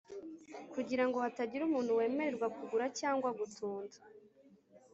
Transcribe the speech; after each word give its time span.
kugira 0.73 1.03
ngo 1.07 1.17
hatagira 1.25 1.61
umuntu 1.65 1.97
wemererwa 1.99 2.47
kugura 2.57 2.85
cyangwa 2.99 3.29
gutunda, 3.39 3.97